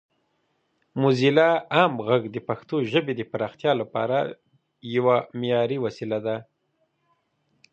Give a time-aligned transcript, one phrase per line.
[1.01, 4.17] موزیلا عام غږ د پښتو ژبې د پراختیا لپاره
[4.95, 6.37] یوه معیاري وسیله ده.